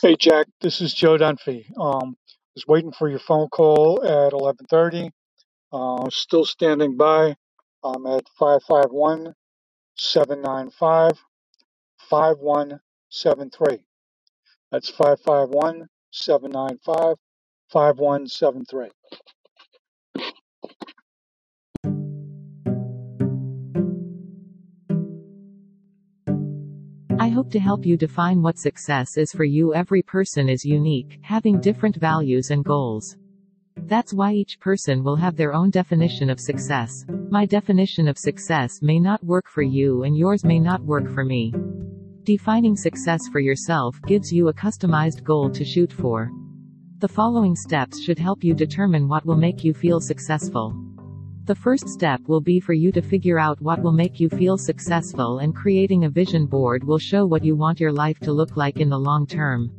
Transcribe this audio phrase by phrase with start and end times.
[0.00, 1.66] Hey Jack, this is Joe Dunphy.
[1.76, 2.16] Um,
[2.54, 5.10] was waiting for your phone call at 11:30.
[5.72, 7.36] Uh, still standing by.
[7.84, 9.34] I'm at five five one
[9.98, 11.12] seven nine five
[12.10, 12.80] five one
[13.10, 13.84] seven three.
[14.72, 17.16] That's five five one seven nine five
[17.70, 18.90] five one seven three.
[27.28, 29.74] I hope to help you define what success is for you.
[29.74, 33.18] Every person is unique, having different values and goals.
[33.76, 37.04] That's why each person will have their own definition of success.
[37.28, 41.22] My definition of success may not work for you and yours may not work for
[41.22, 41.52] me.
[42.22, 46.30] Defining success for yourself gives you a customized goal to shoot for.
[47.00, 50.74] The following steps should help you determine what will make you feel successful.
[51.48, 54.58] The first step will be for you to figure out what will make you feel
[54.58, 58.58] successful and creating a vision board will show what you want your life to look
[58.58, 59.70] like in the long term.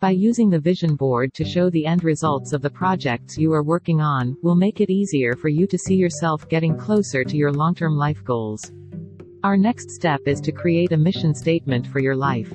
[0.00, 3.62] By using the vision board to show the end results of the projects you are
[3.62, 7.52] working on, will make it easier for you to see yourself getting closer to your
[7.52, 8.70] long-term life goals.
[9.44, 12.52] Our next step is to create a mission statement for your life.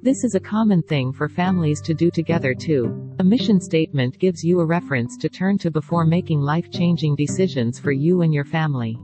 [0.00, 3.12] This is a common thing for families to do together too.
[3.18, 7.90] A mission statement gives you a reference to turn to before making life-changing decisions for
[7.90, 8.96] you and your family.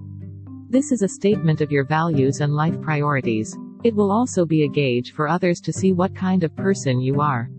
[0.70, 3.56] This is a statement of your values and life priorities.
[3.82, 7.20] It will also be a gauge for others to see what kind of person you
[7.20, 7.50] are.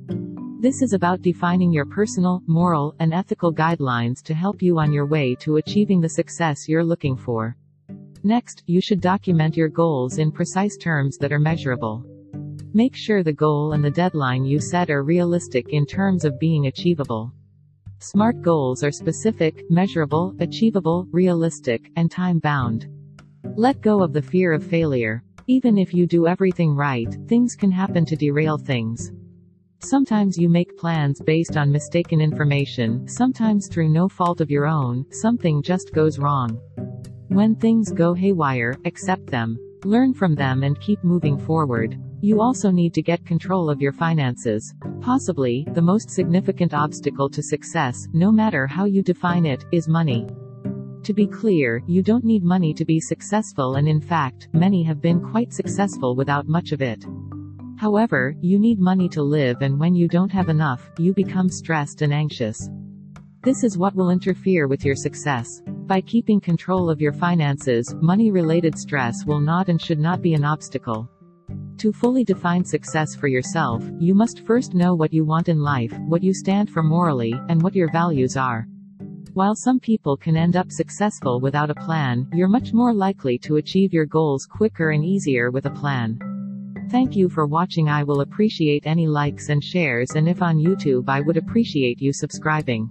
[0.62, 5.08] This is about defining your personal, moral, and ethical guidelines to help you on your
[5.08, 7.58] way to achieving the success you're looking for.
[8.24, 12.06] Next, you should document your goals in precise terms that are measurable.
[12.76, 16.68] Make sure the goal and the deadline you set are realistic in terms of being
[16.68, 17.32] achievable.
[18.00, 22.88] SMART goals are specific, measurable, achievable, realistic, and time bound.
[23.56, 25.24] Let go of the fear of failure.
[25.48, 29.14] Even if you do everything right, things can happen to derail things.
[29.80, 35.06] Sometimes you make plans based on mistaken information, sometimes through no fault of your own,
[35.12, 36.60] something just goes wrong.
[37.30, 39.65] When things go haywire, accept them.
[39.86, 41.96] Learn from them and keep moving forward.
[42.20, 44.74] You also need to get control of your finances.
[45.00, 50.26] Possibly, the most significant obstacle to success, no matter how you define it, is money.
[51.04, 55.02] To be clear, you don't need money to be successful and in fact, many have
[55.02, 57.06] been quite successful without much of it.
[57.78, 62.02] However, you need money to live and when you don't have enough, you become stressed
[62.02, 62.72] and anxious.
[63.44, 65.62] This is what will interfere with your success.
[65.88, 70.44] By keeping control of your finances, money-related stress will not and should not be an
[70.44, 71.08] obstacle.
[71.78, 75.94] To fully define success for yourself, you must first know what you want in life,
[76.08, 78.68] what you stand for morally, and what your values are.
[79.34, 83.58] While some people can end up successful without a plan, you're much more likely to
[83.58, 86.18] achieve your goals quicker and easier with a plan.
[86.90, 91.10] Thank you for watching I will appreciate any likes and shares and if on YouTube
[91.10, 92.90] I would appreciate you subscribing.